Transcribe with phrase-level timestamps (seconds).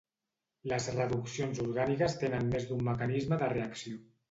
[0.71, 4.05] Les reduccions orgàniques tenen més d'un mecanisme de reacció.